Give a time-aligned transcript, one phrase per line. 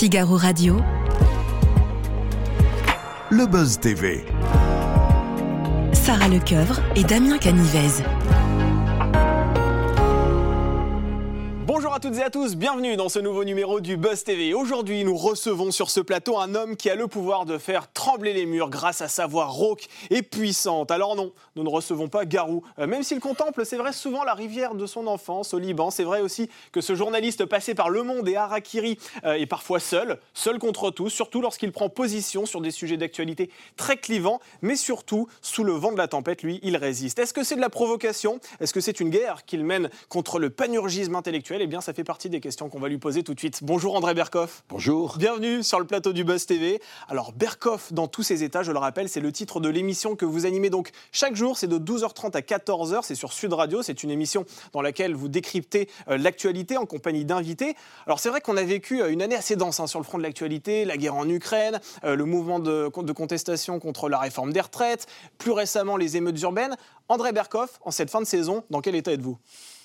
[0.00, 0.78] Figaro Radio.
[3.28, 4.24] Le Buzz TV.
[5.92, 8.02] Sarah Lecoeuvre et Damien Canivez.
[11.66, 14.54] Bonjour à toutes et à tous, bienvenue dans ce nouveau numéro du Buzz TV.
[14.54, 18.32] Aujourd'hui, nous recevons sur ce plateau un homme qui a le pouvoir de faire trembler
[18.32, 20.90] les murs grâce à sa voix rauque et puissante.
[20.90, 24.32] Alors non, nous ne recevons pas Garou, euh, même s'il contemple, c'est vrai, souvent la
[24.32, 25.90] rivière de son enfance au Liban.
[25.90, 29.80] C'est vrai aussi que ce journaliste passé par Le Monde et Harakiri euh, est parfois
[29.80, 34.76] seul, seul contre tous, surtout lorsqu'il prend position sur des sujets d'actualité très clivants, mais
[34.76, 37.18] surtout, sous le vent de la tempête, lui, il résiste.
[37.18, 38.40] Est-ce que c'est de la provocation?
[38.60, 41.60] Est-ce que c'est une guerre qu'il mène contre le panurgisme intellectuel?
[41.60, 43.58] Eh bien, ça fait partie des questions qu'on va lui poser tout de suite.
[43.62, 44.64] Bonjour André Berkoff.
[44.70, 45.18] Bonjour.
[45.18, 46.80] Bienvenue sur le plateau du Buzz TV.
[47.10, 50.24] Alors Berkoff dans tous ses états, je le rappelle, c'est le titre de l'émission que
[50.24, 54.02] vous animez donc chaque jour, c'est de 12h30 à 14h, c'est sur Sud Radio, c'est
[54.02, 57.74] une émission dans laquelle vous décryptez euh, l'actualité en compagnie d'invités.
[58.06, 60.18] Alors c'est vrai qu'on a vécu euh, une année assez dense hein, sur le front
[60.18, 64.52] de l'actualité, la guerre en Ukraine, euh, le mouvement de, de contestation contre la réforme
[64.52, 65.06] des retraites,
[65.38, 66.76] plus récemment les émeutes urbaines.
[67.08, 69.38] André Berkoff, en cette fin de saison, dans quel état êtes-vous?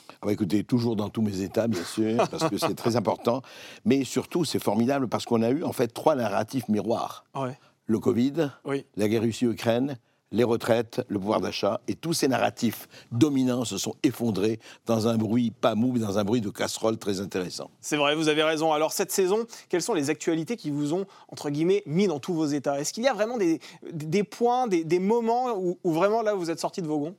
[0.10, 3.42] Ah bah écoutez, toujours dans tous mes états, bien sûr, parce que c'est très important.
[3.84, 7.26] Mais surtout, c'est formidable parce qu'on a eu en fait trois narratifs miroirs.
[7.36, 7.58] Ouais.
[7.88, 8.86] Le Covid, Oui.
[8.96, 9.98] la guerre Russie-Ukraine,
[10.32, 11.80] les retraites, le pouvoir d'achat.
[11.88, 16.18] Et tous ces narratifs dominants se sont effondrés dans un bruit pas mou, mais dans
[16.18, 17.70] un bruit de casserole très intéressant.
[17.80, 18.74] C'est vrai, vous avez raison.
[18.74, 22.34] Alors cette saison, quelles sont les actualités qui vous ont, entre guillemets, mis dans tous
[22.34, 22.80] vos états?
[22.82, 23.60] Est-ce qu'il y a vraiment des,
[23.94, 27.16] des points, des, des moments où, où vraiment là vous êtes sorti de vos gonds?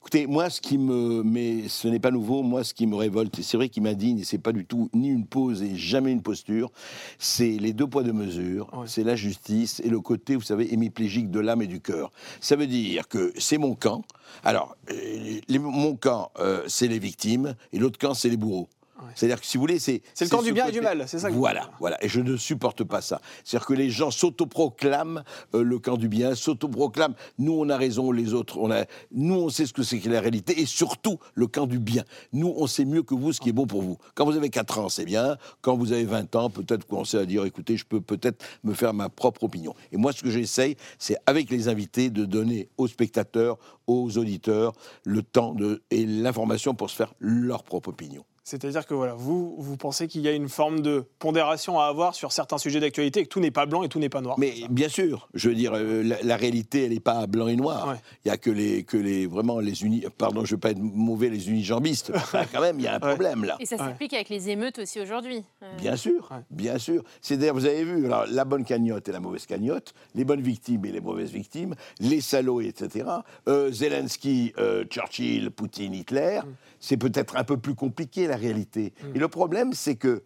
[0.00, 1.22] Écoutez, moi, ce qui me.
[1.22, 4.20] Mais ce n'est pas nouveau, moi, ce qui me révolte, et c'est vrai qu'il m'indigne,
[4.20, 6.70] et c'est pas du tout ni une pose et jamais une posture,
[7.18, 8.86] c'est les deux poids, deux mesures, Ouais.
[8.86, 12.10] c'est la justice et le côté, vous savez, hémiplégique de l'âme et du cœur.
[12.40, 14.02] Ça veut dire que c'est mon camp.
[14.44, 18.68] Alors, euh, les- mon camp, euh, c'est les victimes, et l'autre camp, c'est les bourreaux.
[19.14, 20.02] C'est-à-dire que si vous voulez, c'est.
[20.14, 22.02] C'est le camp du bien et du mal, c'est ça que Voilà, voilà.
[22.04, 23.20] Et je ne supporte pas ça.
[23.44, 25.22] C'est-à-dire que les gens s'autoproclament
[25.54, 28.84] euh, le camp du bien, s'autoproclament nous on a raison, les autres on a.
[29.12, 32.04] Nous on sait ce que c'est que la réalité et surtout le camp du bien.
[32.32, 33.98] Nous on sait mieux que vous ce qui est bon pour vous.
[34.14, 35.36] Quand vous avez 4 ans, c'est bien.
[35.60, 38.74] Quand vous avez 20 ans, peut-être vous commencez à dire écoutez, je peux peut-être me
[38.74, 39.74] faire ma propre opinion.
[39.92, 44.72] Et moi ce que j'essaye, c'est avec les invités de donner aux spectateurs, aux auditeurs
[45.04, 48.24] le temps de, et l'information pour se faire leur propre opinion.
[48.48, 52.14] C'est-à-dire que voilà, vous, vous pensez qu'il y a une forme de pondération à avoir
[52.14, 54.36] sur certains sujets d'actualité et que tout n'est pas blanc et tout n'est pas noir.
[54.38, 57.56] Mais bien sûr, je veux dire, euh, la, la réalité, elle n'est pas blanc et
[57.56, 57.88] noir.
[57.88, 57.94] Ouais.
[58.24, 60.04] Il y a que les, que les vraiment les unis.
[60.16, 62.10] Pardon, je veux pas être mauvais, les unijambistes.
[62.14, 63.10] Enfin, quand même, il y a un Ouais.
[63.10, 63.56] problème là.
[63.60, 65.44] Et ça s'applique avec les émeutes aussi aujourd'hui.
[65.62, 66.38] Euh, Bien sûr, Ouais.
[66.50, 67.02] bien sûr.
[67.20, 70.40] C'est d'ailleurs, vous avez vu, alors, la bonne cagnotte et la mauvaise cagnotte, les bonnes
[70.40, 73.04] victimes et les mauvaises victimes, les salauds, etc.
[73.48, 76.54] Euh, Zelensky, euh, Churchill, Poutine, Hitler, Mm.
[76.80, 78.92] C'est peut-être un peu plus compliqué la réalité.
[79.14, 80.22] Et le problème, c'est que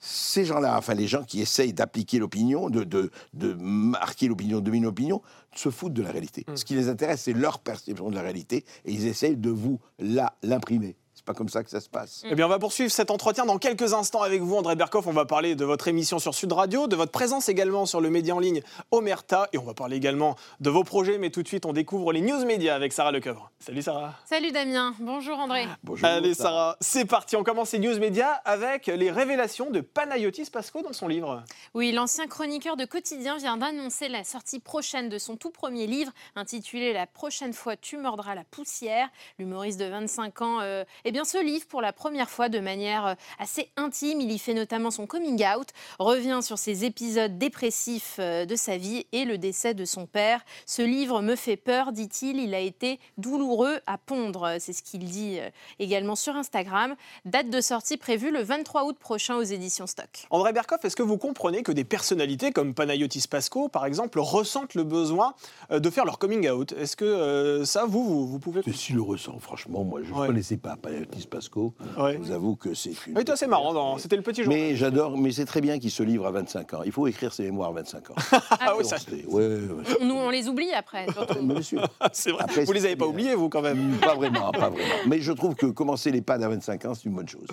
[0.00, 4.64] ces gens-là, enfin les gens qui essayent d'appliquer l'opinion, de, de, de marquer l'opinion, de
[4.64, 5.22] dominer l'opinion,
[5.54, 6.44] se foutent de la réalité.
[6.46, 6.56] Mm.
[6.56, 9.80] Ce qui les intéresse, c'est leur perception de la réalité, et ils essayent de vous
[9.98, 10.96] la l'imprimer.
[11.28, 12.22] Pas comme ça que ça se passe.
[12.24, 15.06] Eh bien, on va poursuivre cet entretien dans quelques instants avec vous, André Berkoff.
[15.08, 18.08] On va parler de votre émission sur Sud Radio, de votre présence également sur le
[18.08, 18.62] média en ligne
[18.92, 21.18] Omerta, et on va parler également de vos projets.
[21.18, 23.50] Mais tout de suite, on découvre les news médias avec Sarah Lecoeuvre.
[23.58, 24.14] Salut Sarah.
[24.24, 25.68] Salut Damien, bonjour André.
[25.84, 26.48] Bonjour, Allez Sarah.
[26.48, 27.36] Sarah, c'est parti.
[27.36, 31.44] On commence ces news médias avec les révélations de Panayotis Pasco dans son livre.
[31.74, 36.10] Oui, l'ancien chroniqueur de Quotidien vient d'annoncer la sortie prochaine de son tout premier livre
[36.36, 39.10] intitulé La prochaine fois tu mordras la poussière.
[39.38, 43.06] L'humoriste de 25 ans, euh, eh bien ce livre pour la première fois de manière
[43.06, 45.68] euh, assez intime, il y fait notamment son coming out,
[45.98, 50.40] revient sur ses épisodes dépressifs euh, de sa vie et le décès de son père.
[50.66, 54.56] Ce livre me fait peur, dit-il, il a été douloureux à pondre.
[54.58, 55.48] C'est ce qu'il dit euh,
[55.78, 56.94] également sur Instagram.
[57.24, 60.26] Date de sortie prévue le 23 août prochain aux éditions Stock.
[60.30, 64.74] André Berkoff, est-ce que vous comprenez que des personnalités comme Panayotis Pasco, par exemple, ressentent
[64.74, 65.34] le besoin
[65.70, 66.72] euh, de faire leur coming out?
[66.72, 68.62] Est-ce que euh, ça, vous, vous, vous pouvez...
[68.66, 69.84] Je suis le ressent, franchement.
[69.84, 70.26] Moi, je ne Ouais.
[70.26, 71.74] connaissais pas Panayotis Pasco.
[71.98, 72.14] Ouais.
[72.14, 73.16] Je vous avoue que c'est une.
[73.18, 74.58] Oui, c'est marrant, dans- c'était le petit journal.
[74.58, 76.80] Mais j'adore, mais c'est très bien qu'il se livre à 25 ans.
[76.84, 78.14] Il faut écrire ses mémoires à 25 ans.
[78.60, 79.84] Ah oui, ça- C'est- ouais, ouais, ouais.
[80.00, 81.06] Nous, on les oublie après.
[81.42, 81.82] Mais bien sûr.
[82.12, 82.44] c'est vrai.
[82.44, 83.96] Après, vous les avez pas oubliés, vous, quand même.
[84.00, 84.94] Pas vraiment, pas vraiment.
[85.06, 87.46] Mais je trouve que commencer les pads à 25 ans, c'est une bonne chose.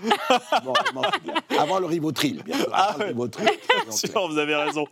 [0.63, 1.33] Bon, vraiment, c'est bien.
[1.59, 2.69] Avant le rivotril, bien sûr.
[2.73, 3.13] Avant Ah le.
[3.13, 4.85] Bien sûr, vous avez raison.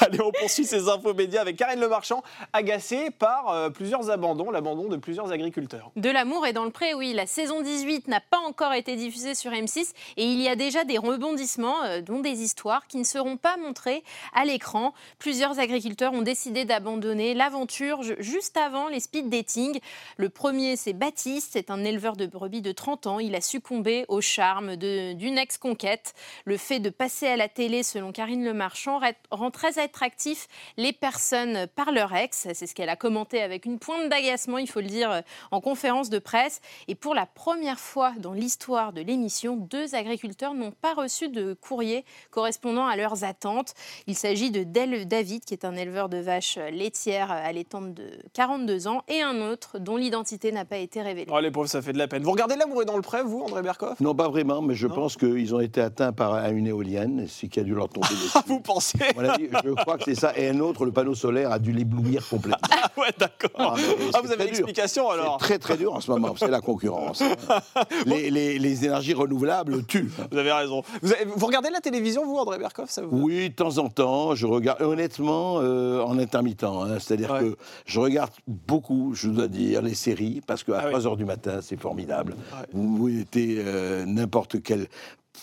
[0.00, 4.50] Allez, on poursuit ces infos médias avec Karine Le Marchand, agacée par euh, plusieurs abandons,
[4.50, 5.90] l'abandon de plusieurs agriculteurs.
[5.96, 7.12] De l'amour et dans le pré, oui.
[7.14, 10.84] La saison 18 n'a pas encore été diffusée sur M6 et il y a déjà
[10.84, 14.02] des rebondissements, euh, dont des histoires qui ne seront pas montrées
[14.34, 14.94] à l'écran.
[15.18, 19.78] Plusieurs agriculteurs ont décidé d'abandonner l'aventure juste avant les speed dating.
[20.16, 23.18] Le premier, c'est Baptiste, c'est un éleveur de brebis de 30 ans.
[23.18, 26.14] Il a succombé au charme d'une ex-conquête.
[26.44, 29.00] Le fait de passer à la télé, selon Karine Le Marchand,
[29.30, 32.48] rend très attractif les personnes par leur ex.
[32.54, 36.10] C'est ce qu'elle a commenté avec une pointe d'agacement, il faut le dire, en conférence
[36.10, 36.60] de presse.
[36.88, 41.52] Et pour la première fois dans l'histoire de l'émission, deux agriculteurs n'ont pas reçu de
[41.52, 43.74] courrier correspondant à leurs attentes.
[44.06, 48.88] Il s'agit de Del David, qui est un éleveur de vaches laitières allaitantes de 42
[48.88, 51.30] ans, et un autre dont l'identité n'a pas été révélée.
[51.32, 52.22] Oh, les pauvres, ça fait de la peine.
[52.22, 54.86] Vous regardez L'amour est dans le prêt, vous, André Berkoff Non, pas vraiment, mais je
[54.86, 58.38] pense qu'ils ont été atteints par une éolienne, ce qui a dû leur tomber dessus.
[58.46, 58.98] vous pensez?
[58.98, 60.32] Je crois que c'est ça.
[60.36, 62.56] Et un autre, le panneau solaire, a dû l'éblouir complètement.
[62.72, 63.50] Ah ouais, d'accord.
[63.56, 63.74] Ah,
[64.14, 67.22] ah vous avez l'explication alors C'est très très dur en ce moment, c'est la concurrence.
[68.06, 70.10] les, les, énergies renouvelables tuent.
[70.30, 70.82] Vous avez raison.
[71.02, 73.22] Vous, regardez la télévision, vous, André Berkoff ça vous...
[73.22, 76.64] Oui, de temps en temps, je regarde, honnêtement, euh, en intermittent.
[76.64, 76.98] Hein.
[76.98, 77.56] C'est-à-dire que
[77.86, 81.80] je regarde beaucoup, je dois dire, les séries, parce qu'à 3 h du matin, c'est
[81.80, 82.34] formidable.
[82.72, 84.86] Vous, vous mettez euh, n'importe quel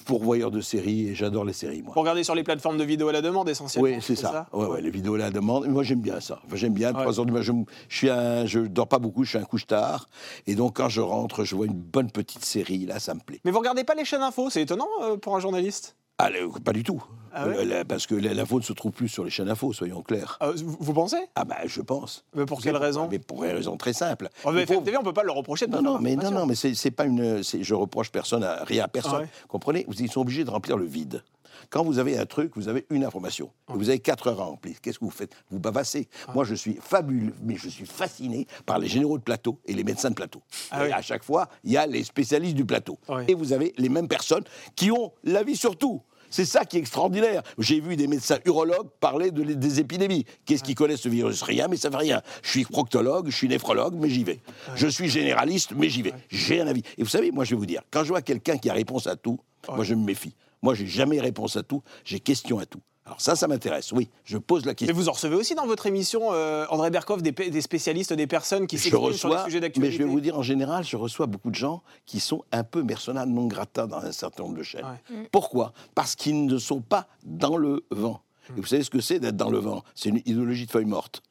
[0.06, 1.82] pourvoyeur de séries et j'adore les séries.
[1.82, 1.94] Moi.
[1.94, 3.90] Pour regarder sur les plateformes de vidéos à la demande essentiellement.
[3.90, 4.48] Oui, c'est ça.
[4.54, 5.68] Ouais, ouais, les vidéos à la demande.
[5.68, 6.40] Moi, j'aime bien ça.
[6.54, 6.94] j'aime bien.
[6.94, 7.54] 3 heures du matin, je,
[7.90, 10.08] je, suis un, je dors pas beaucoup, je suis un couche-tard.
[10.48, 12.86] Et donc, quand je rentre, je vois une bonne petite série.
[12.86, 13.40] Là, ça me plaît.
[13.46, 15.96] Mais vous regardez pas les chaînes info C'est étonnant euh, pour un journaliste?
[16.18, 16.30] Ah,
[16.64, 17.04] pas du tout.
[17.34, 17.46] Ah
[17.88, 20.38] parce que l'info ne se trouve plus sur les chaînes info, soyons clairs.
[20.40, 21.18] Ah, vous pensez?
[21.36, 22.24] Ah bah je pense.
[22.36, 23.08] Mais pour quelle raison?
[23.10, 24.30] Mais pour une raison très simple.
[24.46, 26.56] Oh, mais on ne peut pas le reprocher de Non, non, mais non, non, mais
[26.56, 27.42] c'est pas une.
[27.44, 29.24] Je reproche personne à rien à personne.
[29.26, 29.86] Ah Comprenez?
[30.00, 31.24] Ils sont obligés de remplir le vide.
[31.70, 33.50] Quand vous avez un truc, vous avez une information.
[33.68, 34.82] Vous avez 4 heures à remplir.
[34.82, 35.34] Qu'est-ce que vous faites?
[35.50, 36.08] Vous bavassez.
[36.34, 39.84] Moi, je suis fabuleux, mais je suis fasciné par les généraux de plateau et les
[39.84, 40.42] médecins de plateau.
[40.72, 43.00] et à chaque fois, il y a les spécialistes du plateau.
[43.28, 44.44] Et vous avez les mêmes personnes
[44.76, 46.02] qui ont l'avis sur tout.
[46.34, 47.44] C'est ça qui est extraordinaire.
[47.60, 50.26] J'ai vu des médecins urologues parler de, des épidémies.
[50.46, 51.44] Qu'est-ce qu'ils connaissent ce virus?
[51.44, 52.24] Rien, mais ça fait rien.
[52.42, 54.40] Je suis proctologue, je suis néphrologue, mais j'y vais.
[54.74, 56.16] Je suis généraliste, mais j'y vais.
[56.32, 56.82] J'ai un avis.
[56.98, 59.06] Et vous savez, moi, je vais vous dire, quand je vois quelqu'un qui a réponse
[59.06, 60.34] à tout, moi, je me méfie.
[60.64, 62.82] Moi, j'ai jamais réponse à tout, j'ai question à tout.
[63.14, 64.10] Alors ça, ça m'intéresse, oui.
[64.26, 64.92] Je pose la question.
[64.92, 68.66] Mais vous en recevez aussi dans votre émission, euh, André Berkoff, des, spécialistes, des personnes
[68.66, 71.28] qui s'expriment sur les sujets d'actualité Mais je vais vous dire, en général, je reçois
[71.28, 74.64] beaucoup de gens qui sont un peu persona non grata dans un certain nombre de
[74.64, 74.98] chaînes.
[75.12, 75.26] Mm.
[75.32, 75.74] Pourquoi?
[75.94, 78.22] Parce qu'ils ne sont pas dans le vent.
[78.58, 79.84] Et vous savez ce que c'est d'être dans le vent?
[79.94, 81.22] C'est une idéologie de feuille morte.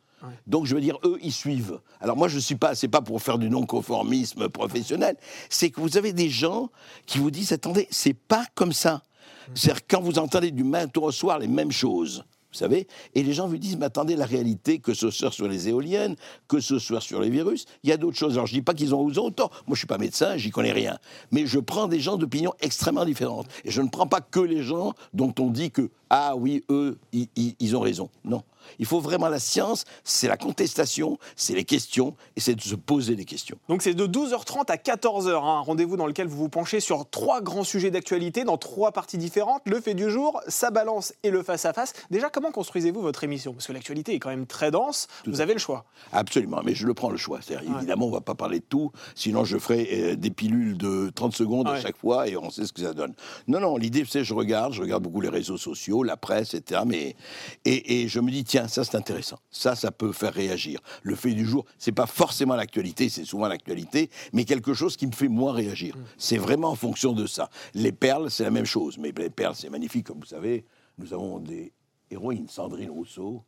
[0.46, 1.80] Donc je veux dire, eux, ils suivent.
[2.00, 5.16] Alors moi, je suis pas, c'est pas pour faire du non-conformisme professionnel,
[5.48, 6.70] c'est que vous avez des gens
[7.06, 9.02] qui vous disent, attendez, c'est pas comme ça.
[9.54, 13.32] C'est-à-dire quand vous entendez du matin au soir les mêmes choses, vous savez, et les
[13.32, 16.16] gens vous disent, mais attendez, la réalité, que ce soit sur les éoliennes,
[16.48, 18.34] que ce soit sur les virus, il y a d'autres choses.
[18.34, 19.50] Alors je dis pas qu'ils ont, autant.
[19.66, 20.98] Moi, je suis pas médecin, j'y connais rien.
[21.30, 23.46] Mais je prends des gens d'opinion extrêmement différentes.
[23.64, 26.98] Et je ne prends pas que les gens dont on dit que, ah oui, eux,
[27.14, 28.10] ils ont raison.
[28.22, 28.42] Non.
[28.78, 32.74] Il faut vraiment la science, c'est la contestation, c'est les questions, et c'est de se
[32.74, 33.58] poser des questions.
[33.68, 37.08] Donc c'est de 12h30 à 14h, hein, un rendez-vous dans lequel vous vous penchez sur
[37.08, 41.30] trois grands sujets d'actualité dans trois parties différentes, le fait du jour, sa balance et
[41.30, 41.92] le face-à-face.
[42.10, 43.52] Déjà, comment construisez-vous votre émission?
[43.52, 45.84] Parce que l'actualité est quand même très dense, vous avez le choix.
[46.12, 47.40] Absolument, mais je le prends le choix.
[47.50, 51.10] Évidemment, on ne va pas parler de tout, sinon je ferai euh, des pilules de
[51.14, 53.14] 30 secondes à chaque fois et on sait ce que ça donne.
[53.48, 56.82] Non, non, l'idée, c'est je regarde, je regarde beaucoup les réseaux sociaux, la presse, etc.
[56.86, 57.16] Mais,
[57.64, 59.38] et, et je me dis, tiens, ça c'est intéressant.
[59.50, 60.80] Ça, ça peut faire réagir.
[61.02, 65.06] Le fait du jour, c'est pas forcément l'actualité, c'est souvent l'actualité, mais quelque chose qui
[65.06, 65.96] me fait moins réagir.
[65.96, 66.04] Mm.
[66.18, 67.50] C'est vraiment en fonction de ça.
[67.74, 70.64] Les perles, c'est la même chose, mais les perles, c'est magnifique, comme vous savez.
[70.98, 71.72] Nous avons des
[72.12, 73.42] héroïnes, Sandrine Rousseau,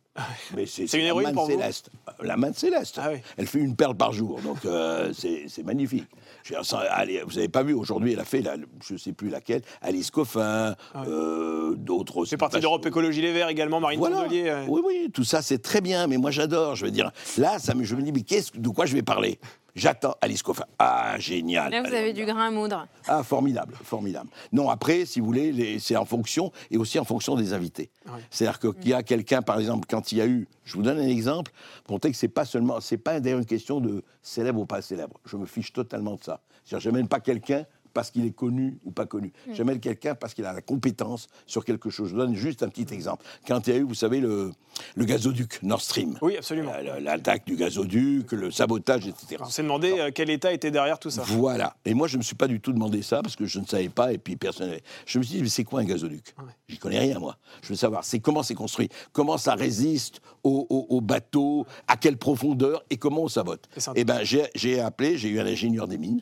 [0.54, 1.90] mais c'est une héroïne pour céleste.
[2.22, 3.00] La main de Céleste.
[3.02, 6.06] Ah elle fait une perle par jour, donc euh, c'est magnifique.
[6.44, 8.56] Je vous n'avez pas vu, aujourd'hui, elle a fait, la,
[8.86, 12.24] je ne sais plus laquelle, Alice Coffin, ah euh, d'autres.
[12.26, 14.26] C'est parti d'Europe Écologie Les Verts également, Marine voilà.
[14.68, 16.76] Oui, oui, tout ça, c'est très bien, mais moi j'adore.
[16.76, 19.38] Je veux dire, là, ça, je me dis, mais de quoi je vais parler?
[19.74, 20.66] J'attends Alice Coffin.
[20.78, 21.72] Ah, génial.
[21.72, 22.86] Là, vous avez du grain à moudre.
[23.08, 24.30] Ah, formidable, formidable.
[24.52, 27.90] Non, après, si vous voulez, c'est en fonction, et aussi en fonction des invités.
[28.30, 30.98] C'est-à-dire qu'il y a quelqu'un, par exemple, quand il y a eu, je vous donne
[30.98, 31.50] un exemple,
[31.84, 34.80] pour montrer que c'est pas seulement, c'est pas d'ailleurs une question de célèbre ou pas
[34.80, 35.18] célèbre.
[35.24, 36.40] Je me fiche totalement de ça.
[36.64, 39.32] C'est-à-dire, je n'amène pas quelqu'un parce qu'il est connu ou pas connu.
[39.46, 39.54] Mm.
[39.54, 42.10] J'aime quelqu'un parce qu'il a la compétence sur quelque chose.
[42.10, 43.24] Je donne juste un petit exemple.
[43.46, 44.52] Quand il y a eu, vous savez, le,
[44.96, 46.18] le gazoduc Nord Stream.
[46.20, 46.72] Oui, absolument.
[47.00, 49.36] L'attaque du gazoduc, le sabotage, etc.
[49.40, 51.22] On s'est demandé euh, quel État était derrière tout ça.
[51.26, 51.76] Voilà.
[51.84, 53.66] Et moi, je ne me suis pas du tout demandé ça parce que je ne
[53.66, 54.76] savais pas et puis personne.
[55.06, 56.34] Je me suis dit, mais c'est quoi un gazoduc?
[56.68, 57.36] J'y connais rien, moi.
[57.62, 62.16] Je veux savoir, c'est comment c'est construit, comment ça résiste aux, aux, bateaux, à quelle
[62.16, 62.84] profondeur?
[62.90, 63.68] Et comment on sabote?
[63.94, 66.20] Eh ben, j'ai appelé, j'ai eu un ingénieur des mines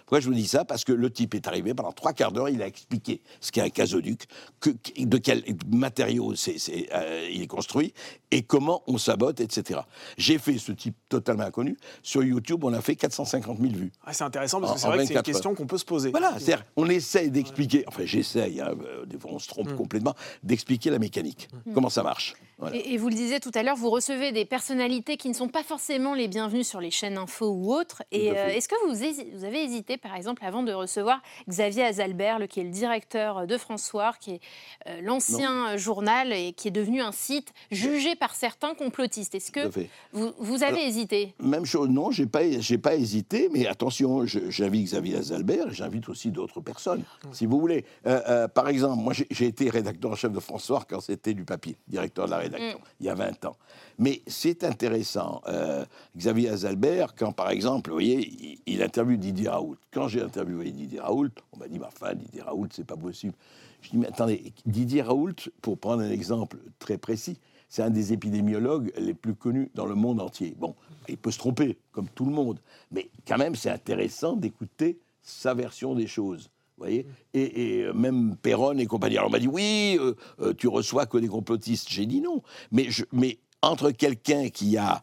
[0.00, 0.64] Pourquoi je vous dis ça?
[0.64, 3.60] Parce que le type est arrivé pendant trois quarts d'heure, il a expliqué ce qu'est
[3.60, 4.26] un gazoduc,
[4.60, 7.92] que, de quel matériaux euh, il est construit
[8.30, 9.80] et comment on sabote, etc.
[10.16, 11.76] J'ai fait ce type totalement inconnu.
[12.02, 13.92] Sur YouTube, on a fait 450 000 vues.
[14.04, 16.10] Ah, c'est intéressant parce que c'est vrai que c'est une question qu'on peut se poser.
[16.10, 19.76] Voilà, c'est-à-dire on essaye d'expliquer, enfin j'essaye, hein, euh, des fois on se trompe mm.
[19.76, 21.72] complètement, d'expliquer la mécanique, mm.
[21.74, 22.34] comment ça marche.
[22.72, 25.62] Et, vous le disiez tout à l'heure, vous recevez des personnalités qui ne sont pas
[25.62, 28.02] forcément les bienvenues sur les chaînes info ou autres.
[28.10, 32.40] Et euh, est-ce que vous, vous, avez hésité, par exemple, avant de recevoir Xavier Azalbert,
[32.48, 34.40] qui est le directeur de François, qui est
[34.88, 39.68] euh, l'ancien journal et qui est devenu un site jugé par certains complotistes Est-ce que
[40.12, 41.34] vous, vous, avez hésité?
[41.40, 46.30] Même chose, non, j'ai pas, j'ai pas hésité, mais attention, j'invite Xavier Azalbert, j'invite aussi
[46.30, 47.84] d'autres personnes, si vous voulez.
[48.06, 51.76] Euh, par exemple, moi, j'ai été rédacteur en chef de François quand c'était du papier,
[51.86, 52.78] directeur de la Mm.
[53.00, 53.56] il y a 20 ans.
[53.98, 55.42] Mais c'est intéressant.
[55.48, 55.84] Euh,
[56.16, 59.48] Xavier Azalbert, quand par exemple, vous voyez, il, interviewe Didier
[59.92, 63.34] Quand j'ai interviewé Didier Raoult, on m'a dit, ma fin, Didier Raoult, c'est pas possible.
[63.82, 67.38] Je dis, mais attendez, Didier Raoult, pour prendre un exemple très précis,
[67.68, 70.54] c'est un des épidémiologues les plus connus dans le monde entier.
[70.58, 70.74] Bon,
[71.08, 72.60] il peut se tromper, comme tout le monde,
[72.90, 78.78] mais quand même, c'est intéressant d'écouter sa version des choses voyez et, euh, même Perron
[78.78, 79.16] et compagnie.
[79.16, 81.88] Alors on m'a dit oui, euh, euh, tu reçois que des complotistes.
[81.90, 82.42] J'ai dit non.
[82.72, 85.02] Mais, je, mais entre quelqu'un qui a,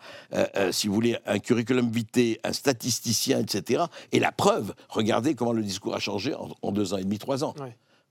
[0.71, 5.63] si vous voulez, un curriculum vitae, un statisticien, etc., et la preuve, regardez comment le
[5.63, 7.53] discours a changé en, deux ans et demi, trois ans.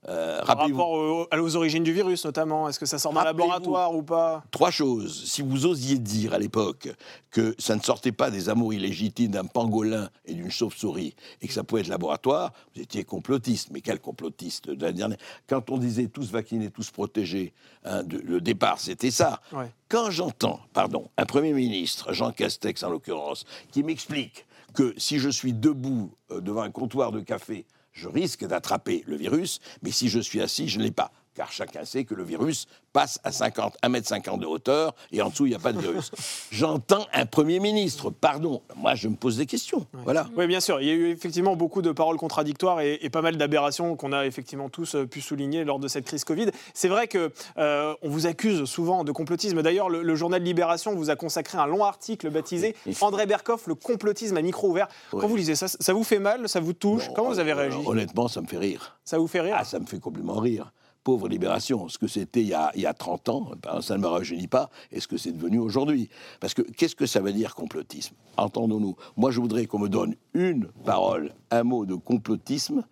[0.07, 4.03] Euh, Par rapport aux, origines du virus, notamment, est-ce que ça sort d'un laboratoire ou
[4.03, 4.43] pas?
[4.51, 5.25] Trois choses.
[5.25, 6.89] Si vous osiez dire à l'époque
[7.31, 11.53] que ça ne sortait pas des amours illégitimes d'un pangolin et d'une chauve-souris et que
[11.53, 13.69] ça pouvait être laboratoire, vous étiez complotiste.
[13.71, 18.41] Mais quel complotiste de la dernière Quand on disait tous vaccinés, tous protégés, hein, le
[18.41, 19.41] départ, c'était ça.
[19.89, 24.45] Quand j'entends, pardon, un Premier ministre, Jean Castex en l'occurrence, qui m'explique
[24.75, 29.15] que si je suis debout euh, devant un comptoir de café je risque d'attraper le
[29.15, 32.23] virus, mais si je suis assis, je ne l'ai pas car chacun sait que le
[32.23, 35.79] virus passe à 50, 1m50 de hauteur et en dessous, il n'y a pas de
[35.79, 36.11] virus.
[36.51, 39.85] J'entends un Premier ministre, pardon, moi je me pose des questions.
[40.05, 40.27] Voilà.
[40.37, 43.37] Oui, bien sûr, il y a eu effectivement beaucoup de paroles contradictoires et, pas mal
[43.37, 46.47] d'aberrations qu'on a effectivement tous euh, pu souligner lors de cette crise Covid.
[46.73, 49.61] C'est vrai qu'on euh, on vous accuse souvent de complotisme.
[49.61, 54.37] D'ailleurs, le, journal Libération vous a consacré un long article baptisé André Berkoff, le complotisme
[54.37, 54.87] à micro ouvert.
[55.11, 57.09] Quand vous lisez ça, ça vous fait mal, ça vous touche?
[57.15, 57.77] Comment vous avez réagi?
[57.85, 58.97] Honnêtement, ça me fait rire.
[59.03, 59.55] Ça vous fait rire?
[59.57, 60.71] Ah, ça me fait complètement rire
[61.05, 64.07] pauvre libération, ce que c'était il, il, y a 30 ans, ben, ça ne me
[64.07, 66.09] rajeunit pas, et ce que c'est devenu aujourd'hui.
[66.39, 68.15] Parce que qu'est-ce que ça veut dire complotisme?
[68.37, 68.95] Entendons-nous.
[69.15, 72.83] Moi, je voudrais qu'on me donne une parole, un mot de complotisme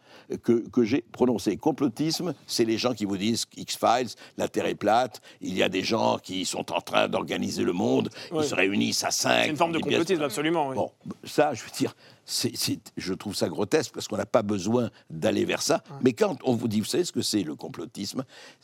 [0.43, 1.57] que, que j'ai prononcé.
[1.57, 5.69] Complotisme, c'est les gens qui vous disent X-Files, la Terre est plate, il y a
[5.69, 9.43] des gens qui sont en train d'organiser le monde, ils se réunissent à cinq.
[9.45, 10.71] C'est une forme de complotisme, absolument.
[10.73, 10.91] Bon,
[11.23, 15.61] ça, je veux dire, je trouve ça grotesque parce qu'on n'a pas besoin d'aller vers
[15.61, 15.83] ça.
[16.01, 18.23] Mais quand on vous dit, vous savez ce que c'est le complotisme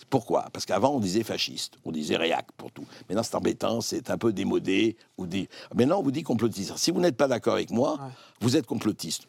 [0.10, 0.48] Pourquoi?
[0.54, 2.86] Parce qu'avant, on disait fasciste, on disait réac pour tout.
[3.10, 4.96] Maintenant, c'est embêtant, c'est un peu démodé.
[5.18, 5.50] Ou dit...
[5.76, 6.78] Maintenant, on vous dit complotiste.
[6.78, 9.28] Si vous n'êtes pas d'accord avec moi, vous êtes complotiste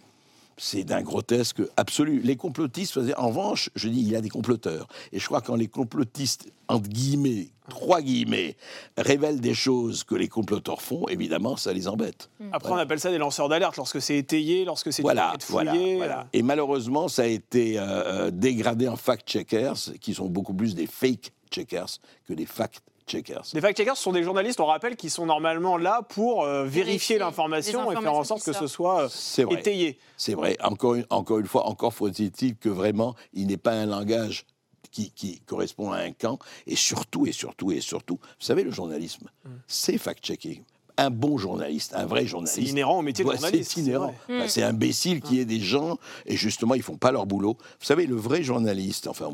[0.60, 2.20] c'est d'un grotesque absolu.
[2.20, 4.88] Les complotistes, en revanche, je dis, il y a des comploteurs.
[5.10, 8.56] Et je crois que quand les complotistes, entre guillemets, trois guillemets,
[8.98, 12.28] révèlent des choses que les comploteurs font, évidemment, ça les embête.
[12.40, 12.50] Hmm.
[12.52, 15.96] Après, on appelle ça des lanceurs d'alerte, lorsque c'est étayé, lorsque c'est voilà, fouillé.
[15.96, 20.74] Voilà, Et malheureusement, ça a été euh, euh, dégradé en fact-checkers, qui sont beaucoup plus
[20.74, 25.76] des fake-checkers que des fact les fact-checkers sont des journalistes, on rappelle, qui sont normalement
[25.76, 29.98] là pour euh, vérifier l'information et faire en sorte que ce soit euh, étayé.
[30.16, 30.56] C'est vrai.
[30.62, 34.46] Encore une, encore une fois, encore faut-il que vraiment, il n'est pas un langage
[34.90, 36.38] qui, correspond à un camp.
[36.66, 39.48] Et surtout, et surtout, et surtout, vous savez, le journalisme, mm.
[39.66, 40.62] c'est fact-checking
[41.00, 42.56] un bon journaliste, un vrai journaliste.
[42.56, 43.72] C'est inhérent au métier de journaliste.
[43.72, 44.14] C'est inhérent.
[44.48, 47.56] c'est imbécile qu'il y ait des gens, et justement, ils font pas leur boulot.
[47.58, 49.30] Vous savez, le vrai journaliste, enfin,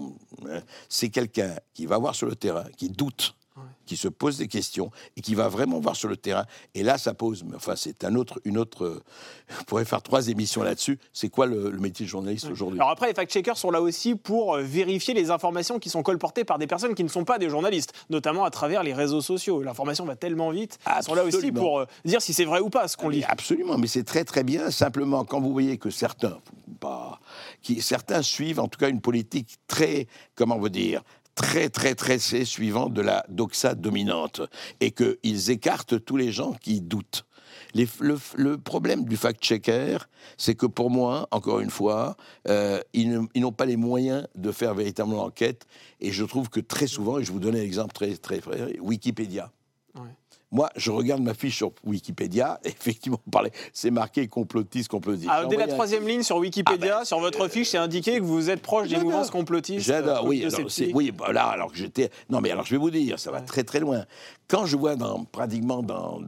[0.49, 3.35] hein, c'est quelqu'un qui va voir sur le terrain, qui doute,
[3.87, 6.45] qui se pose des questions et qui va vraiment voir sur le terrain.
[6.75, 9.03] Et là, ça pose, enfin, c'est un autre, une autre.
[9.61, 10.99] on pourrait faire trois émissions là-dessus.
[11.13, 12.79] C'est quoi le, métier de journaliste aujourd'hui?
[12.79, 16.45] Alors après, les fact-checkers sont là aussi pour euh, vérifier les informations qui sont colportées
[16.45, 19.63] par des personnes qui ne sont pas des journalistes, notamment à travers les réseaux sociaux.
[19.63, 20.79] L'information va tellement vite.
[20.87, 23.25] Ils sont là aussi pour euh, dire si c'est vrai ou pas ce qu'on lit.
[23.25, 24.71] Absolument, mais c'est très très bien.
[24.71, 26.39] Simplement, quand vous voyez que certains,
[27.63, 31.03] qui, certains suivent en tout cas une politique très, comment vous dire,
[31.37, 34.41] très, très, très, suivant de la doxa dominante
[34.81, 37.25] et qu'ils écartent tous les gens qui doutent.
[37.75, 39.99] le, problème du fact-checker,
[40.37, 42.17] c'est que pour moi, encore une fois,
[42.49, 45.67] euh, ils n'ont pas les moyens de faire véritablement l'enquête.
[46.01, 48.81] Et je trouve que très souvent, et je vous donne un exemple très, très, très
[48.81, 49.53] Wikipédia.
[50.53, 55.29] Moi, je regarde ma fiche sur Wikipédia, et effectivement, on parlait- c'est marqué complotiste, complotiste.
[55.31, 57.79] Ah, J'ai dès la un- troisième ligne sur Wikipédia, Ah ben, sur votre fiche, c'est
[57.79, 59.11] indiqué que vous êtes proche des J'adore.
[59.11, 59.85] mouvances complotistes.
[59.87, 62.11] J'adore, euh, oui, de alors, oui, bah là, alors que j'étais.
[62.31, 63.45] Non, mais alors je vais vous dire, ça va Ouais.
[63.45, 64.05] très très loin.
[64.49, 66.21] Quand je vois dans, pratiquement dans,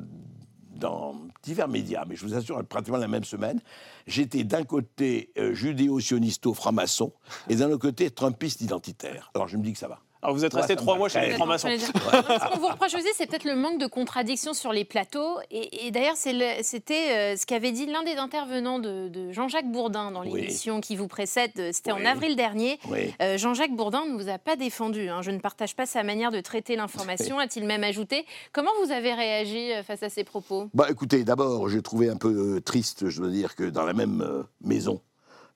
[0.75, 3.61] dans divers médias, mais je vous assure, pratiquement la même semaine,
[4.07, 7.13] j'étais d'un côté euh, judéo-sionisto-franc-maçon
[7.49, 9.31] et d'un autre côté trumpiste identitaire.
[9.35, 10.01] Alors je me dis que ça va.
[10.21, 11.69] Alors vous êtes resté trois mois chez les francs-maçons.
[11.69, 15.37] Ce qu'on vous reproche aussi, c'est peut-être le manque de contradiction sur les plateaux.
[15.53, 20.11] Et, et d'ailleurs, c'était euh, ce qu'avait dit l'un des intervenants de, de Jean-Jacques Bourdin
[20.11, 20.33] dans Oui.
[20.41, 21.53] l'émission qui vous précède.
[21.59, 22.81] euh, C'était en avril dernier.
[22.91, 23.15] Oui.
[23.23, 25.09] Euh, Jean-Jacques Bourdin ne vous a pas défendu.
[25.09, 25.23] hein.
[25.23, 28.27] Je ne partage pas sa manière de traiter l'information, a-t-il même ajouté.
[28.53, 30.69] Comment vous avez réagi face à ces propos?
[30.75, 34.21] Bah écoutez, d'abord, j'ai trouvé un peu triste, je dois dire, que dans la même
[34.23, 35.01] euh, maison,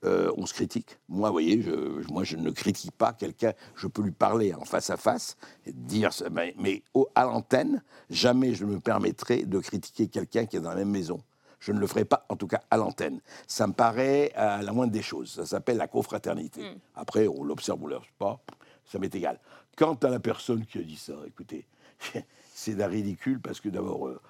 [0.04, 0.98] euh, on se critique.
[1.08, 1.70] Moi, vous voyez, je,
[2.12, 3.52] moi, je ne critique pas quelqu'un.
[3.76, 7.82] Je peux lui parler en face à face, et dire, mais, mais au- à l'antenne,
[8.10, 11.20] jamais je me permettrai de critiquer quelqu'un qui est dans la même maison.
[11.60, 13.20] Je ne le ferai pas, en tout cas à l'antenne.
[13.46, 15.30] Ça me paraît à la moindre des choses.
[15.30, 16.62] Ça s'appelle la confraternité.
[16.96, 18.40] Après, on l'observe ou l'observe pas,
[18.84, 19.38] ça m'est égal.
[19.76, 21.64] Quant à la personne qui a dit ça, écoutez,
[22.54, 24.20] c'est d'un ridicule parce que d'abord, euh,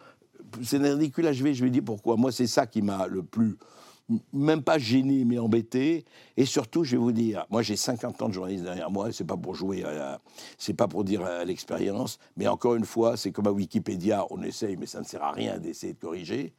[0.62, 1.54] c'est d'un ridicule achevé.
[1.54, 2.16] Je vais dire pourquoi.
[2.18, 3.56] Moi, c'est ça qui m'a le plus,
[4.32, 6.04] même pas gêné, mais embêté.
[6.36, 9.12] Et surtout, je vais vous dire, moi, j'ai 50 ans de journaliste derrière moi.
[9.12, 9.84] C'est pas pour jouer,
[10.58, 12.18] c'est pas pour dire à l'expérience.
[12.36, 15.32] Mais encore une fois, c'est comme à Wikipédia, on essaye, mais ça ne sert à
[15.32, 16.52] rien d'essayer de corriger.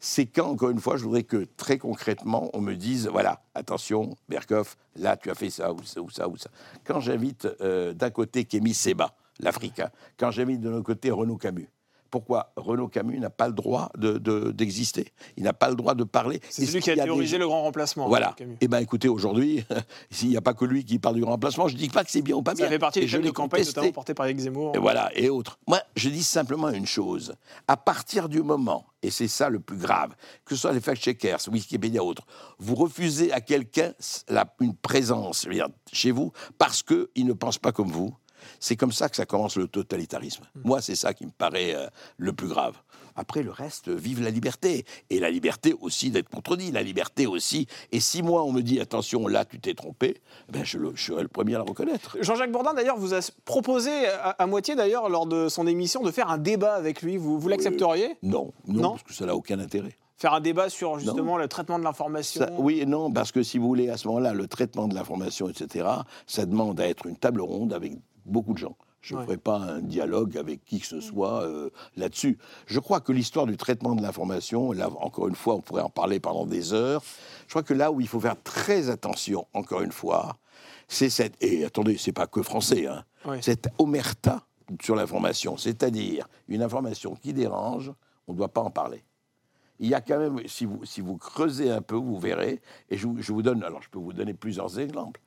[0.00, 4.16] C'est quand, encore une fois, je voudrais que très concrètement, on me dise voilà, attention,
[4.28, 6.50] Berkoff, là, tu as fait ça, ou ça, ou ça, ou ça.
[6.84, 11.68] Quand j'invite euh, d'un côté Kémy Seba, l'Africain, quand j'invite de l'autre côté Renaud Camus,
[12.10, 15.12] pourquoi Renaud Camus n'a pas le droit de- de- d'exister?
[15.36, 16.40] Il n'a pas le droit de parler.
[16.48, 18.08] C'est celui qui a des théorisé le grand remplacement.
[18.08, 18.34] Voilà.
[18.60, 19.64] Eh bien, écoutez, aujourd'hui,
[20.10, 22.10] s'il n'y a pas que lui qui parle du remplacement, je ne dis pas que
[22.10, 22.64] c'est bien ou pas bien.
[22.66, 24.72] Ça fait partie des de campagne, notamment portés par Éric Zemmour.
[24.74, 25.58] Et voilà, et autres.
[25.66, 27.34] Moi, je dis simplement une chose.
[27.68, 31.38] À partir du moment, et c'est ça le plus grave, que ce soit les fact-checkers,
[31.50, 32.26] Wikipédia ou autres,
[32.58, 33.92] vous refusez à quelqu'un
[34.60, 35.46] une présence
[35.92, 38.14] chez vous parce qu'il ne pense pas comme vous,
[38.60, 40.44] c'est comme ça que ça commence le totalitarisme.
[40.64, 41.86] Moi, c'est ça qui me paraît euh,
[42.18, 42.76] le plus grave.
[43.18, 44.84] Après, le reste, vive la liberté.
[45.08, 47.66] Et la liberté aussi d'être contredit, la liberté aussi.
[47.90, 50.20] Et si moi, on me dit, attention, là, tu t'es trompé,
[50.52, 52.18] ben, je, le- je serai le premier à le reconnaître.
[52.20, 56.10] Jean-Jacques Bourdin, d'ailleurs, vous a proposé, à, à moitié d'ailleurs, lors de son émission, de
[56.10, 57.16] faire un débat avec lui.
[57.16, 58.16] Vous, vous l'accepteriez?
[58.22, 58.90] Non, non, Non?
[58.90, 59.96] parce que ça n'a aucun intérêt.
[60.18, 62.46] Faire un débat sur justement le traitement de l'information?
[62.58, 65.48] Oui et non, parce que si vous voulez, à ce moment-là, le traitement de l'information,
[65.48, 65.86] etc.,
[66.26, 67.92] ça demande à être une table ronde avec
[68.26, 68.76] beaucoup de gens.
[69.00, 69.24] Je ne Ouais.
[69.26, 72.38] ferai pas un dialogue avec qui que ce soit euh, là-dessus.
[72.66, 75.90] Je crois que l'histoire du traitement de l'information, là, encore une fois, on pourrait en
[75.90, 77.02] parler pendant des heures.
[77.46, 80.38] Je crois que là où il faut faire très attention, encore une fois,
[80.88, 81.34] c'est cette.
[81.40, 83.40] Et attendez, c'est pas que français, hein, Ouais.
[83.42, 84.42] cette omerta
[84.82, 85.56] sur l'information.
[85.56, 87.92] C'est-à-dire, une information qui dérange,
[88.26, 89.04] on ne doit pas en parler
[89.78, 92.96] il y a quand même, si vous, si vous creusez un peu, vous verrez, et
[92.96, 95.20] je vous donne, alors je peux vous donner plusieurs exemples.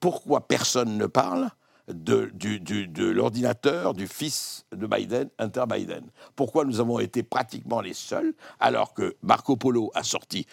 [0.00, 1.48] Pourquoi personne ne parle
[1.88, 8.34] de, l'ordinateur du fils de Biden, Hunter Biden Pourquoi nous avons été pratiquement les seuls,
[8.60, 10.46] alors que Marco Polo a sorti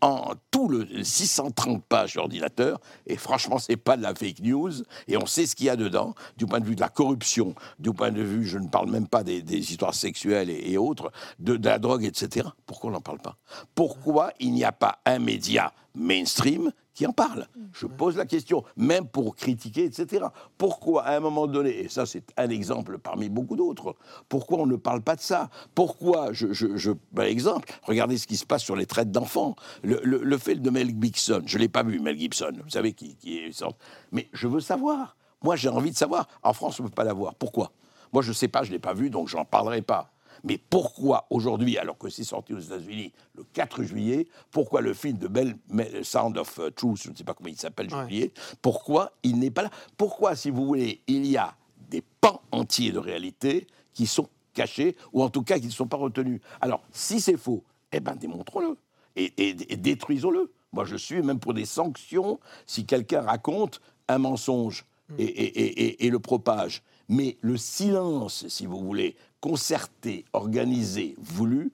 [0.00, 4.70] en tout le 630 pages d'ordinateur, et franchement, c'est pas de la fake news,
[5.08, 7.54] et on sait ce qu'il y a dedans, du point de vue de la corruption,
[7.80, 11.10] du point de vue, je ne parle même pas des, histoires sexuelles et, et autres,
[11.40, 12.48] de, de la drogue, etc.
[12.64, 13.36] Pourquoi on n'en parle pas?
[13.74, 18.64] Pourquoi il n'y a pas un média mainstream qui en parle Je pose la question,
[18.76, 20.26] même pour critiquer, etc.
[20.58, 23.94] Pourquoi, à un moment donné, et ça c'est un exemple parmi beaucoup d'autres,
[24.28, 25.48] pourquoi on ne parle pas de ça?
[25.76, 29.54] Pourquoi, je, je, je- par exemple, regardez ce qui se passe sur les traites d'enfants.
[29.84, 32.70] Le, le- le fait de Mel Gibson, je ne l'ai pas vu, Mel Gibson, vous
[32.70, 33.64] savez, qui, qui est...
[34.10, 35.16] Mais je veux savoir.
[35.44, 36.26] Moi, j'ai envie de savoir.
[36.42, 37.36] En France, on ne peut pas l'avoir.
[37.36, 37.70] Pourquoi?
[38.12, 40.10] Moi, je ne sais pas, je ne l'ai pas vu, donc j'en parlerai pas.
[40.44, 45.18] Mais pourquoi aujourd'hui, alors que c'est sorti aux États-Unis le 4 juillet, pourquoi le film
[45.18, 45.56] de Bell,
[46.02, 48.02] Sound of euh, Truth, je ne sais pas comment il s'appelle, Ouais.
[48.04, 49.70] oublié, pourquoi il n'est pas là?
[49.96, 51.54] Pourquoi, si vous voulez, il y a
[51.90, 55.86] des pans entiers de réalité qui sont cachés, ou en tout cas qui ne sont
[55.86, 56.40] pas retenus?
[56.60, 58.76] Alors, si c'est faux, eh bien, démontrons-le
[59.16, 60.52] et, et- et détruisons-le.
[60.72, 64.84] Moi, je suis même pour des sanctions si quelqu'un raconte un mensonge
[65.18, 66.82] et, et- et- et- et le propage.
[67.08, 71.72] Mais le silence, si vous voulez, concerté, organisé, voulu,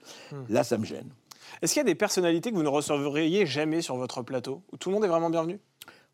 [0.48, 1.09] là, ça me gêne.
[1.62, 4.77] Est-ce qu'il y a des personnalités que vous ne recevriez jamais sur votre plateau Où
[4.77, 5.61] tout le monde est vraiment bienvenu?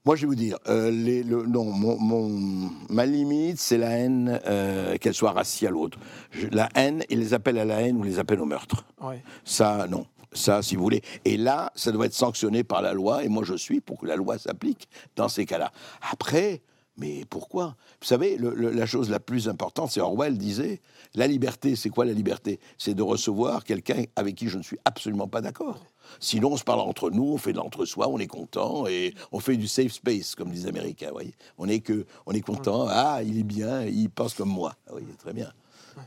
[0.04, 3.90] Moi, je vais vous dire, euh, les- le- non, mon, mon- ma limite, c'est la
[3.90, 5.98] haine, euh, qu'elle soit raciale ou autre.
[6.30, 8.84] Je- la haine, et les appels à la haine ou les appels au meurtre.
[9.02, 9.22] Ouais.
[9.44, 10.06] Ça, non.
[10.32, 11.02] Ça, si vous voulez.
[11.24, 14.06] Et là, ça doit être sanctionné par la loi, et moi, je suis pour que
[14.06, 15.72] la loi s'applique dans ces cas-là.
[16.12, 16.62] Après,
[16.96, 17.76] Mais pourquoi?
[18.00, 20.81] Vous savez, le- le- la chose la plus importante, c'est Orwell disait,
[21.14, 22.61] la liberté, c'est quoi la liberté?
[22.79, 25.79] C'est de recevoir quelqu'un avec qui je ne suis absolument pas d'accord.
[26.18, 29.38] Sinon, on se parle entre nous, on fait de l'entre-soi, on est content et on
[29.40, 31.07] fait du safe space, comme disent les Américains.
[31.09, 31.35] vous voyez.
[31.57, 32.87] On est que, on est content.
[32.90, 34.74] Ah, il est bien, il pense comme moi.
[34.88, 35.50] Ah Oui, très bien.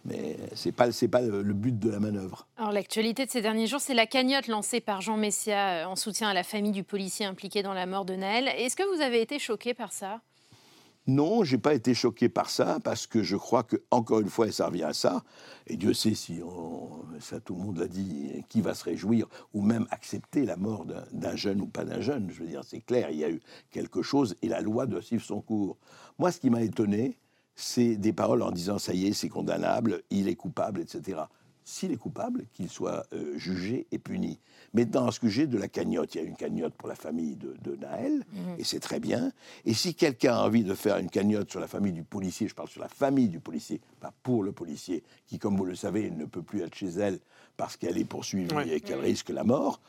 [0.06, 2.48] Mais c'est pas, c'est pas le, le but de la manœuvre.
[2.58, 5.96] Alors l'actualité de ces derniers jours, c'est la cagnotte lancée par Jean Messia euh, en
[5.96, 8.48] soutien à la famille du policier impliqué dans la mort de Naël.
[8.58, 10.22] Est-ce que vous avez été choqué par ça?
[11.06, 14.50] Non, j'ai pas été choqué par ça parce que je crois que encore une fois,
[14.52, 15.24] ça revient à ça.
[15.68, 16.40] Et Dieu sait si
[17.20, 20.86] ça, tout le monde l'a dit, qui va se réjouir ou même accepter la mort
[21.12, 22.30] d'un jeune ou pas d'un jeune.
[22.32, 25.02] Je veux dire, c'est clair, il y a eu quelque chose et la loi doit
[25.02, 25.78] suivre son cours.
[26.20, 27.18] Moi, ce qui m'a étonné,
[27.56, 31.24] c'est des paroles en disant ça y est, c'est condamnable, il est coupable, etc.
[31.66, 34.40] S'il est coupable, qu'il soit euh, jugé et puni.
[34.74, 36.96] Mais dans ce que j'ai de la cagnotte, il y a une cagnotte pour la
[36.96, 38.26] famille de, de Naël,
[38.58, 39.32] et c'est très bien.
[39.66, 42.56] Et si quelqu'un a envie de faire une cagnotte sur la famille du policier, je
[42.56, 46.10] parle sur la famille du policier, pas pour le policier, qui, comme vous le savez,
[46.12, 47.20] ne peut plus être chez elle
[47.56, 49.80] parce qu'elle est poursuivie et qu'elle risque la mort,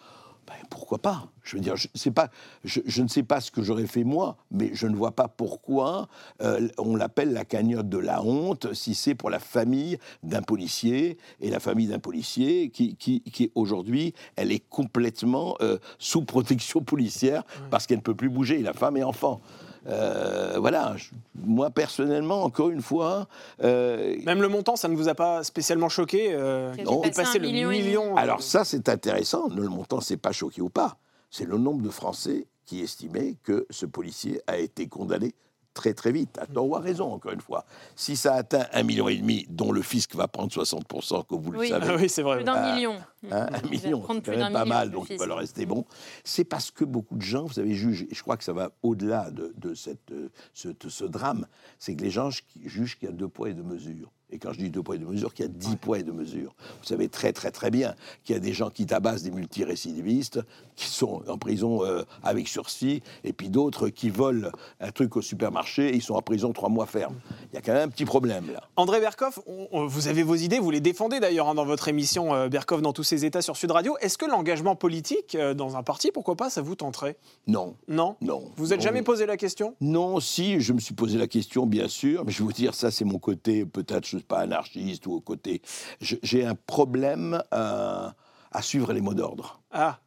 [0.46, 1.28] ben, pourquoi pas?
[1.42, 2.30] Je veux dire, je, pas,
[2.64, 5.28] je, je ne sais pas ce que j'aurais fait moi, mais je ne vois pas
[5.28, 6.08] pourquoi
[6.42, 11.18] euh, on l'appelle la cagnotte de la honte si c'est pour la famille d'un policier
[11.40, 16.80] et la famille d'un policier qui, qui, qui aujourd'hui, elle est complètement euh, sous protection
[16.84, 19.40] policière parce qu'elle ne peut plus bouger, la femme et enfant.
[19.86, 21.10] Euh, voilà, je-
[21.46, 23.26] moi personnellement, encore une fois,
[23.62, 27.68] euh, Même le montant, ça ne vous a pas spécialement choqué euh, dépassé le million
[27.70, 28.12] million.
[28.16, 29.48] euh, Alors ça, c'est intéressant.
[29.54, 30.96] Le montant, c'est pas choqué ou pas.
[31.30, 35.34] C'est le nombre de Français qui estimaient que ce policier a été condamné
[35.74, 37.64] très très vite, à tort ou à raison, encore une fois.
[37.96, 41.50] Si ça atteint un million et demi, dont le fisc va prendre 60%, comme vous
[41.50, 41.68] le Oui.
[41.70, 42.36] savez, Ah oui, c'est vrai.
[42.36, 42.94] Plus d'un Ah, million.
[43.32, 45.66] Hein, Il un va million, c'est quand même pas mal, donc il va leur rester
[45.66, 45.84] bon.
[46.24, 48.70] C'est parce que beaucoup de gens, vous savez, jugent, et je crois que ça va
[48.82, 51.46] au-delà de, de cette, euh, ce, de ce drame,
[51.78, 52.30] c'est que les gens
[52.64, 54.10] jugent qu'il y a deux poids et deux mesures.
[54.30, 56.02] Et quand je dis deux poids et deux mesures, qu'il y a dix poids et
[56.02, 56.56] deux mesures.
[56.80, 60.40] Vous savez très très très bien qu'il y a des gens qui tabassent des multirécidivistes,
[60.74, 64.48] qui sont en prison euh, avec sursis, et puis d'autres qui volent
[64.80, 67.14] un truc au supermarché et ils sont en prison trois mois ferme.
[67.52, 68.62] Il y a quand même un petit problème là.
[68.74, 71.86] André Berkoff, on- on- vous avez vos idées, vous les défendez d'ailleurs hein, dans votre
[71.86, 73.96] émission euh, Berkoff dans tous ses états sur Sud Radio.
[74.00, 77.16] Est-ce que l'engagement politique euh, dans un parti, pourquoi pas, ça vous tenterait?
[77.46, 78.16] Non, Non?
[78.20, 78.50] Non.
[78.56, 79.76] Vous n'êtes jamais posé la question?
[79.80, 82.74] Non, si, je me suis posé la question, bien sûr, mais je vais vous dire,
[82.74, 85.62] ça, c'est mon côté, peut-être, je ne suis pas anarchiste ou au côté.
[86.00, 88.14] J'ai un problème à,
[88.50, 89.60] à suivre les mots d'ordre.
[89.70, 89.98] Ah,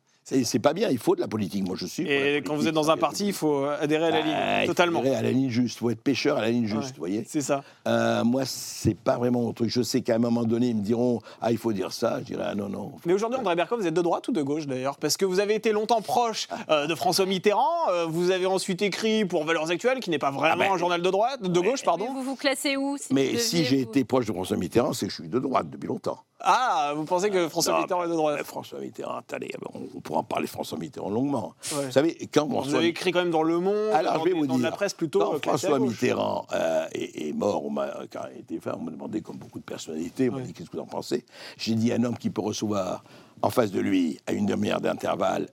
[0.43, 1.65] c'est pas bien, il faut de la politique.
[1.65, 2.03] Moi, je suis.
[2.09, 4.67] et quand vous êtes dans un parti, il faut euh, adhérer à la Bah, ligne,
[4.67, 4.99] faut totalement.
[4.99, 6.87] adhérer à la ligne juste, il faut être pêcheur à la ligne juste, Ouais.
[6.89, 7.63] vous voyez C'est ça.
[7.87, 9.69] Euh, Moi, c'est pas vraiment mon truc.
[9.69, 12.19] Je sais qu'à un moment donné, ils me diront Ah, il faut dire ça.
[12.19, 12.91] Je dirais Ah, non, non.
[13.05, 14.97] Mais aujourd'hui, André Berkoff, vous êtes de droite ou de gauche d'ailleurs?
[14.97, 18.81] Parce que vous avez été longtemps proche euh, de François Mitterrand, euh, vous avez ensuite
[18.81, 21.59] écrit pour Valeurs Actuelles, qui n'est pas vraiment Ah ben, un journal de droite, de
[21.59, 22.07] gauche, Mais pardon.
[22.13, 24.93] vous vous classez où si Mais vous si j'ai vous- été proche de François Mitterrand,
[24.93, 26.19] c'est que je suis de droite depuis longtemps.
[26.39, 30.19] Ah, vous pensez que François Non, Mitterrand est de droite François Mitterrand, attendez, on, pourra
[30.19, 31.53] en parler François Mitterrand longuement.
[31.75, 31.85] Ouais.
[31.85, 34.25] Vous savez, quand Vous François, avez écrit quand même dans Le Monde, Alors, dans, je
[34.25, 35.79] vais des- vous dans de la presse plutôt quand euh, François.
[35.79, 39.37] Mitterrand euh, est, est mort, on m'a- quand il était fait, on m'a demandé, comme
[39.37, 40.43] beaucoup de personnalités, on m'a Ouais.
[40.43, 41.25] dit qu'est-ce que vous en pensez?
[41.57, 43.03] J'ai dit un homme qui peut recevoir
[43.41, 45.47] en face de lui, à une demi-heure d'intervalle,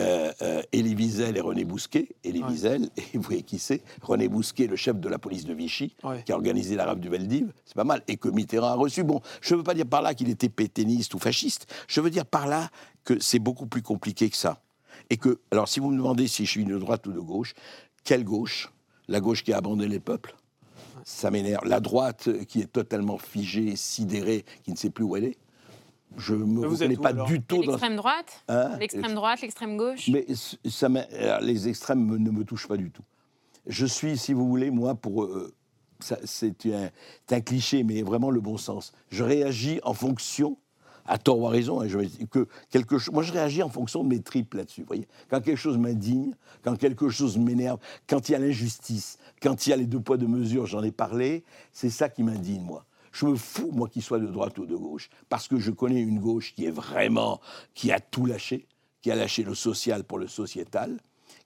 [0.00, 2.08] euh, euh, Élie Wiesel et René Bousquet.
[2.24, 2.48] Élie Ouais.
[2.50, 3.82] Wiesel, et vous voyez qui c'est?
[4.02, 6.22] René Bousquet, le chef de la police de Vichy, Ouais.
[6.24, 9.04] qui a organisé l'arabe du Veldiv, c'est pas mal, et que Mitterrand a reçu.
[9.04, 12.10] Bon, je ne veux pas dire par là qu'il était pétainiste ou fasciste, je veux
[12.10, 12.70] dire par là
[13.04, 14.60] que c'est beaucoup plus compliqué que ça.
[15.10, 17.54] Et que, alors si vous me demandez si je suis de droite ou de gauche,
[18.04, 18.70] quelle gauche?
[19.08, 20.34] La gauche qui a abandonné le peuple
[21.04, 21.66] Ça m'énerve.
[21.66, 25.36] La droite euh, qui est totalement figée, sidérée, qui ne sait plus où elle est
[26.16, 27.72] Je ne me Vous reconnais pas du tout dans...
[27.72, 30.26] L'extrême droite Hein L'extrême droite, l'extrême gauche mais
[30.68, 33.02] ça alors, les extrêmes me- ne me touchent pas du tout.
[33.66, 35.24] Je suis, si vous voulez, moi, pour.
[35.24, 35.52] euh,
[36.24, 36.54] c'est
[37.30, 38.92] un, cliché, mais vraiment le bon sens.
[39.10, 40.58] Je réagis en fonction,
[41.06, 43.12] à tort ou à raison, hein, je vais- que quelque chose.
[43.14, 44.82] Moi, je réagis en fonction de mes tripes là-dessus.
[44.82, 49.18] vous voyez Quand quelque chose m'indigne, quand quelque chose m'énerve, quand il y a l'injustice,
[49.42, 52.22] quand il y a les deux poids, deux mesures, j'en ai parlé, c'est ça qui
[52.22, 52.84] m'indigne, moi.
[53.14, 56.00] Je me fous, moi, qu'il soit de droite ou de gauche, parce que je connais
[56.00, 57.40] une gauche qui est vraiment,
[57.72, 58.66] qui a tout lâché,
[59.02, 60.98] qui a lâché le social pour le sociétal,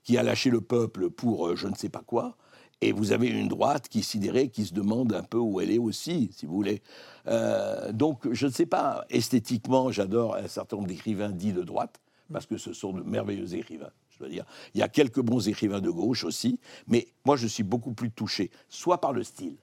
[0.03, 2.39] qui a lâché le peuple pour euh, je ne sais pas quoi.
[2.81, 5.79] Et vous avez une droite qui sidérée, qui se demande un peu où elle est
[5.79, 6.81] aussi, si vous voulez.
[7.27, 12.01] Euh, donc, je ne sais pas, esthétiquement, j'adore un certain nombre d'écrivains dits de droite,
[12.33, 13.93] parce que ce sont de merveilleux écrivains.
[14.09, 17.47] Je dois dire, il y a quelques bons écrivains de gauche aussi, mais moi, je
[17.47, 19.57] suis beaucoup plus touché, soit par le style,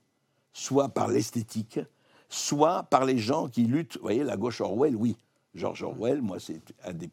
[0.53, 1.79] soit par l'esthétique,
[2.29, 3.95] soit par les gens qui luttent.
[3.97, 5.15] Vous voyez, la gauche Orwell, oui.
[5.53, 7.09] George Orwell, moi, c'est un des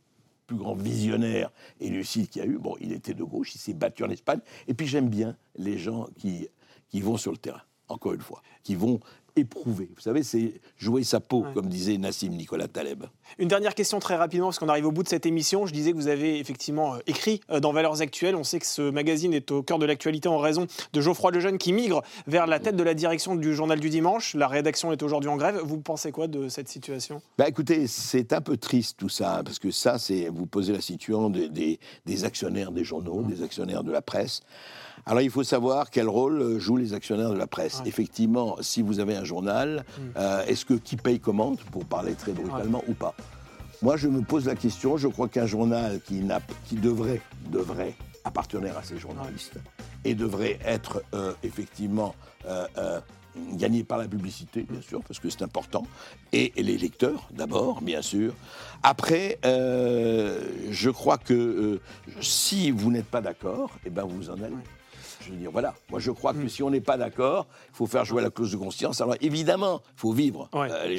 [0.47, 2.59] plus grands visionnaires et lucides qu'il y a eu.
[2.59, 4.41] Bon, il était de gauche, il s'est battu en Espagne.
[4.67, 6.49] Et puis j'aime bien les gens qui,
[6.89, 9.01] qui vont sur le terrain, encore une fois, qui vont
[9.37, 9.89] éprouver.
[9.95, 13.05] Vous savez, c'est jouer sa peau, comme disait Nassim Nicolas Taleb.
[13.39, 15.67] Une dernière question très rapidement, parce qu'on arrive au bout de cette émission.
[15.67, 18.37] Je disais que vous avez effectivement euh, écrit euh, dans Valeurs Actuelles.
[18.37, 21.59] On sait que ce magazine est au cœur de l'actualité en raison de Geoffroy Lejeune
[21.59, 24.35] qui migre vers la tête de la direction du journal du dimanche.
[24.35, 25.61] La rédaction est aujourd'hui en grève.
[25.63, 27.23] Vous pensez quoi de cette situation?
[27.39, 30.81] Bah Écoutez, c'est un peu triste tout ça, parce que ça, c'est vous posez la
[30.81, 34.41] situation des, des, actionnaires des journaux, des actionnaires de la presse.
[35.05, 37.83] Alors il faut savoir quel rôle euh, jouent les actionnaires de la presse.
[37.87, 40.03] Effectivement, si vous avez un journal, mm.
[40.17, 43.15] euh, est-ce que qui paye commande, pour parler très brutalement, ou pas?
[43.83, 46.23] Moi, je me pose la question, je crois qu'un journal qui,
[46.67, 49.59] qui devrait, devrait appartenir à ses journalistes
[50.05, 52.15] et devrait être euh, effectivement
[53.55, 55.85] gagné par la publicité, bien sûr, parce que c'est important,
[56.33, 58.35] et, les lecteurs, d'abord, bien sûr.
[58.83, 61.81] Après, je crois que
[62.21, 64.57] si vous n'êtes pas d'accord, eh ben vous en allez.
[65.25, 65.75] Je veux dire, voilà.
[65.91, 66.49] Moi, je crois que mm.
[66.49, 69.01] si on n'est pas d'accord, il faut faire jouer la clause de conscience.
[69.01, 70.49] Alors, évidemment, il faut vivre.
[70.55, 70.99] Euh,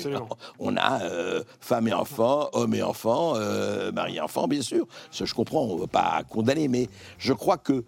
[0.59, 4.87] on a euh, femmes et enfants, hommes et enfants, euh, mari et enfants, bien sûr.
[5.11, 7.83] Ça, je comprends, on ne veut pas condamner, mais je crois que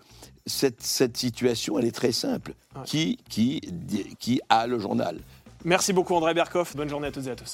[0.46, 2.54] cette, cette situation, elle est très simple.
[2.86, 3.62] Qui, qui,
[4.20, 5.20] qui a le journal?
[5.64, 6.76] Merci beaucoup, André Berkoff.
[6.76, 7.54] Bonne journée à toutes et à tous.